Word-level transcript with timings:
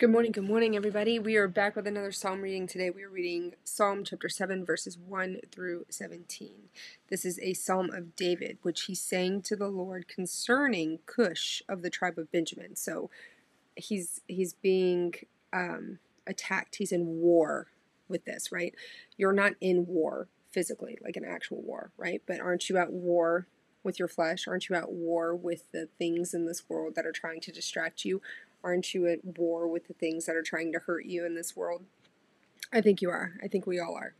Good 0.00 0.08
morning, 0.08 0.32
good 0.32 0.44
morning, 0.44 0.76
everybody. 0.76 1.18
We 1.18 1.36
are 1.36 1.46
back 1.46 1.76
with 1.76 1.86
another 1.86 2.10
psalm 2.10 2.40
reading 2.40 2.66
today. 2.66 2.88
We 2.88 3.02
are 3.02 3.10
reading 3.10 3.56
Psalm 3.64 4.02
chapter 4.02 4.30
7, 4.30 4.64
verses 4.64 4.96
1 4.96 5.40
through 5.52 5.84
17. 5.90 6.70
This 7.10 7.26
is 7.26 7.38
a 7.40 7.52
psalm 7.52 7.90
of 7.90 8.16
David, 8.16 8.56
which 8.62 8.84
he 8.84 8.94
sang 8.94 9.42
to 9.42 9.56
the 9.56 9.68
Lord 9.68 10.08
concerning 10.08 11.00
Cush 11.04 11.62
of 11.68 11.82
the 11.82 11.90
tribe 11.90 12.16
of 12.16 12.32
Benjamin. 12.32 12.76
So 12.76 13.10
he's 13.76 14.22
he's 14.26 14.54
being 14.54 15.16
um, 15.52 15.98
attacked. 16.26 16.76
He's 16.76 16.92
in 16.92 17.20
war 17.20 17.66
with 18.08 18.24
this, 18.24 18.50
right? 18.50 18.74
You're 19.18 19.34
not 19.34 19.52
in 19.60 19.86
war 19.86 20.28
physically, 20.50 20.96
like 21.04 21.16
an 21.16 21.26
actual 21.26 21.60
war, 21.60 21.90
right? 21.98 22.22
But 22.26 22.40
aren't 22.40 22.70
you 22.70 22.78
at 22.78 22.90
war 22.90 23.48
with 23.82 23.98
your 23.98 24.08
flesh? 24.08 24.48
Aren't 24.48 24.70
you 24.70 24.76
at 24.76 24.90
war 24.90 25.34
with 25.34 25.70
the 25.72 25.90
things 25.98 26.32
in 26.32 26.46
this 26.46 26.70
world 26.70 26.94
that 26.94 27.04
are 27.04 27.12
trying 27.12 27.42
to 27.42 27.52
distract 27.52 28.06
you? 28.06 28.22
Aren't 28.62 28.94
you 28.94 29.06
at 29.06 29.38
war 29.38 29.66
with 29.66 29.88
the 29.88 29.94
things 29.94 30.26
that 30.26 30.36
are 30.36 30.42
trying 30.42 30.72
to 30.72 30.80
hurt 30.80 31.06
you 31.06 31.24
in 31.24 31.34
this 31.34 31.56
world? 31.56 31.84
I 32.72 32.80
think 32.80 33.02
you 33.02 33.10
are. 33.10 33.32
I 33.42 33.48
think 33.48 33.66
we 33.66 33.80
all 33.80 33.94
are. 33.94 34.14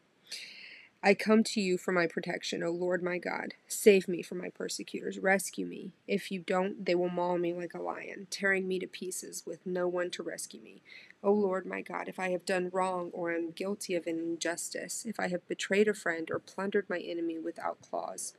I 1.02 1.14
come 1.14 1.42
to 1.44 1.62
you 1.62 1.78
for 1.78 1.92
my 1.92 2.06
protection, 2.06 2.62
O 2.62 2.70
Lord 2.70 3.02
my 3.02 3.16
God. 3.16 3.54
Save 3.66 4.06
me 4.06 4.22
from 4.22 4.36
my 4.36 4.50
persecutors. 4.50 5.18
Rescue 5.18 5.64
me. 5.64 5.92
If 6.06 6.30
you 6.30 6.40
don't, 6.40 6.84
they 6.84 6.94
will 6.94 7.08
maul 7.08 7.38
me 7.38 7.54
like 7.54 7.72
a 7.72 7.80
lion, 7.80 8.26
tearing 8.28 8.68
me 8.68 8.78
to 8.80 8.86
pieces 8.86 9.44
with 9.46 9.64
no 9.64 9.88
one 9.88 10.10
to 10.10 10.22
rescue 10.22 10.60
me. 10.60 10.82
O 11.22 11.32
Lord 11.32 11.64
my 11.64 11.80
God, 11.80 12.06
if 12.08 12.18
I 12.18 12.30
have 12.30 12.44
done 12.44 12.68
wrong 12.70 13.08
or 13.14 13.32
am 13.32 13.50
guilty 13.50 13.94
of 13.94 14.06
an 14.06 14.18
injustice, 14.18 15.06
if 15.06 15.18
I 15.18 15.28
have 15.28 15.48
betrayed 15.48 15.88
a 15.88 15.94
friend 15.94 16.30
or 16.30 16.38
plundered 16.38 16.84
my 16.90 16.98
enemy 16.98 17.38
without 17.38 17.80
clause, 17.80 18.34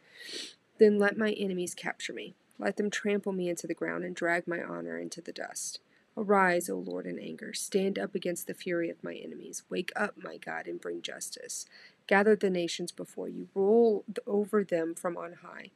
then 0.77 0.99
let 0.99 1.17
my 1.17 1.31
enemies 1.31 1.73
capture 1.73 2.13
me. 2.13 2.35
Let 2.59 2.77
them 2.77 2.91
trample 2.91 3.33
me 3.33 3.49
into 3.49 3.65
the 3.65 3.73
ground 3.73 4.03
and 4.03 4.15
drag 4.15 4.47
my 4.47 4.61
honor 4.61 4.99
into 4.99 5.19
the 5.19 5.33
dust. 5.33 5.79
Arise, 6.17 6.69
O 6.69 6.75
Lord, 6.75 7.05
in 7.05 7.17
anger. 7.17 7.53
Stand 7.53 7.97
up 7.97 8.15
against 8.15 8.47
the 8.47 8.53
fury 8.53 8.89
of 8.89 9.03
my 9.03 9.15
enemies. 9.15 9.63
Wake 9.69 9.91
up, 9.95 10.15
my 10.21 10.37
God, 10.37 10.67
and 10.67 10.79
bring 10.79 11.01
justice. 11.01 11.65
Gather 12.07 12.35
the 12.35 12.49
nations 12.49 12.91
before 12.91 13.29
you. 13.29 13.47
Roll 13.55 14.03
over 14.27 14.63
them 14.63 14.93
from 14.93 15.15
on 15.17 15.33
high. 15.41 15.71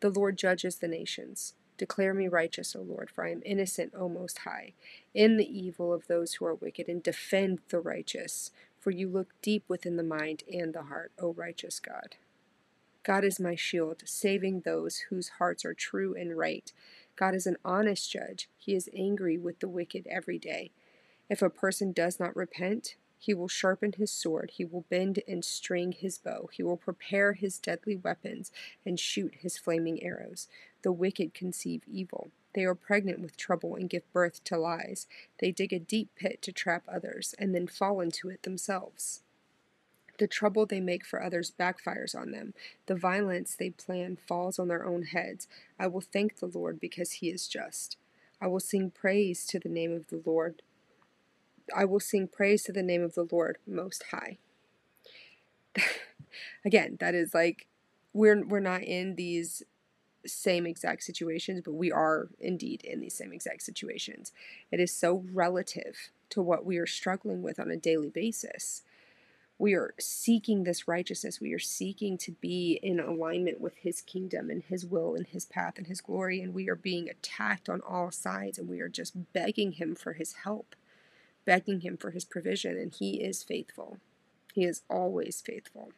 The 0.00 0.10
Lord 0.10 0.38
judges 0.38 0.76
the 0.76 0.88
nations. 0.88 1.54
Declare 1.76 2.14
me 2.14 2.28
righteous, 2.28 2.76
O 2.76 2.82
Lord, 2.82 3.10
for 3.10 3.24
I 3.26 3.32
am 3.32 3.42
innocent, 3.44 3.92
O 3.96 4.08
Most 4.08 4.38
High, 4.38 4.74
in 5.14 5.36
the 5.38 5.58
evil 5.58 5.92
of 5.92 6.06
those 6.06 6.34
who 6.34 6.44
are 6.44 6.54
wicked, 6.54 6.88
and 6.88 7.02
defend 7.02 7.58
the 7.70 7.80
righteous. 7.80 8.50
For 8.78 8.90
you 8.90 9.08
look 9.08 9.28
deep 9.42 9.64
within 9.66 9.96
the 9.96 10.02
mind 10.02 10.44
and 10.52 10.72
the 10.72 10.84
heart, 10.84 11.12
O 11.18 11.32
righteous 11.32 11.80
God. 11.80 12.16
God 13.02 13.24
is 13.24 13.40
my 13.40 13.54
shield, 13.54 14.02
saving 14.04 14.60
those 14.60 14.98
whose 15.08 15.30
hearts 15.38 15.64
are 15.64 15.74
true 15.74 16.14
and 16.14 16.36
right. 16.36 16.70
God 17.20 17.34
is 17.34 17.46
an 17.46 17.58
honest 17.66 18.10
judge. 18.10 18.48
He 18.56 18.74
is 18.74 18.88
angry 18.96 19.36
with 19.36 19.60
the 19.60 19.68
wicked 19.68 20.06
every 20.06 20.38
day. 20.38 20.70
If 21.28 21.42
a 21.42 21.50
person 21.50 21.92
does 21.92 22.18
not 22.18 22.34
repent, 22.34 22.96
he 23.18 23.34
will 23.34 23.46
sharpen 23.46 23.92
his 23.92 24.10
sword, 24.10 24.52
he 24.54 24.64
will 24.64 24.86
bend 24.88 25.22
and 25.28 25.44
string 25.44 25.92
his 25.92 26.16
bow, 26.16 26.48
he 26.50 26.62
will 26.62 26.78
prepare 26.78 27.34
his 27.34 27.58
deadly 27.58 27.94
weapons 27.94 28.50
and 28.86 28.98
shoot 28.98 29.34
his 29.40 29.58
flaming 29.58 30.02
arrows. 30.02 30.48
The 30.80 30.92
wicked 30.92 31.34
conceive 31.34 31.82
evil. 31.86 32.30
They 32.54 32.64
are 32.64 32.74
pregnant 32.74 33.20
with 33.20 33.36
trouble 33.36 33.74
and 33.74 33.90
give 33.90 34.10
birth 34.14 34.42
to 34.44 34.56
lies. 34.56 35.06
They 35.40 35.52
dig 35.52 35.74
a 35.74 35.78
deep 35.78 36.08
pit 36.16 36.40
to 36.40 36.52
trap 36.52 36.84
others 36.88 37.34
and 37.38 37.54
then 37.54 37.66
fall 37.66 38.00
into 38.00 38.30
it 38.30 38.44
themselves. 38.44 39.20
The 40.20 40.26
trouble 40.26 40.66
they 40.66 40.80
make 40.80 41.06
for 41.06 41.22
others 41.22 41.50
backfires 41.50 42.14
on 42.14 42.30
them. 42.30 42.52
The 42.84 42.94
violence 42.94 43.56
they 43.56 43.70
plan 43.70 44.18
falls 44.28 44.58
on 44.58 44.68
their 44.68 44.84
own 44.84 45.04
heads. 45.04 45.48
I 45.78 45.86
will 45.86 46.02
thank 46.02 46.36
the 46.36 46.46
Lord 46.46 46.78
because 46.78 47.12
he 47.12 47.30
is 47.30 47.48
just. 47.48 47.96
I 48.38 48.46
will 48.46 48.60
sing 48.60 48.90
praise 48.90 49.46
to 49.46 49.58
the 49.58 49.70
name 49.70 49.92
of 49.94 50.08
the 50.08 50.20
Lord. 50.26 50.60
I 51.74 51.86
will 51.86 52.00
sing 52.00 52.28
praise 52.28 52.64
to 52.64 52.72
the 52.72 52.82
name 52.82 53.02
of 53.02 53.14
the 53.14 53.26
Lord 53.32 53.56
Most 53.66 54.04
High. 54.10 54.36
Again, 56.66 56.98
that 57.00 57.14
is 57.14 57.32
like 57.32 57.66
we're 58.12 58.44
we're 58.44 58.60
not 58.60 58.82
in 58.82 59.14
these 59.14 59.62
same 60.26 60.66
exact 60.66 61.02
situations, 61.02 61.62
but 61.64 61.72
we 61.72 61.90
are 61.90 62.28
indeed 62.38 62.82
in 62.84 63.00
these 63.00 63.14
same 63.14 63.32
exact 63.32 63.62
situations. 63.62 64.32
It 64.70 64.80
is 64.80 64.92
so 64.92 65.24
relative 65.32 66.10
to 66.28 66.42
what 66.42 66.66
we 66.66 66.76
are 66.76 66.86
struggling 66.86 67.40
with 67.40 67.58
on 67.58 67.70
a 67.70 67.78
daily 67.78 68.10
basis 68.10 68.82
we 69.60 69.74
are 69.74 69.92
seeking 69.98 70.64
this 70.64 70.88
righteousness. 70.88 71.38
We 71.38 71.52
are 71.52 71.58
seeking 71.58 72.16
to 72.18 72.32
be 72.32 72.80
in 72.82 72.98
alignment 72.98 73.60
with 73.60 73.76
His 73.76 74.00
kingdom 74.00 74.48
and 74.48 74.62
His 74.62 74.86
will 74.86 75.14
and 75.14 75.26
His 75.26 75.44
path 75.44 75.74
and 75.76 75.86
His 75.86 76.00
glory. 76.00 76.40
And 76.40 76.54
we 76.54 76.70
are 76.70 76.74
being 76.74 77.10
attacked 77.10 77.68
on 77.68 77.82
all 77.86 78.10
sides. 78.10 78.56
And 78.56 78.70
we 78.70 78.80
are 78.80 78.88
just 78.88 79.34
begging 79.34 79.72
Him 79.72 79.94
for 79.94 80.14
His 80.14 80.32
help, 80.44 80.74
begging 81.44 81.80
Him 81.80 81.98
for 81.98 82.10
His 82.10 82.24
provision. 82.24 82.78
And 82.78 82.94
He 82.94 83.22
is 83.22 83.42
faithful. 83.42 83.98
He 84.54 84.64
is 84.64 84.80
always 84.88 85.42
faithful. 85.42 85.92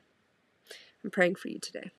I'm 1.05 1.11
praying 1.11 1.37
for 1.37 1.47
you 1.47 1.61
today. 1.61 1.93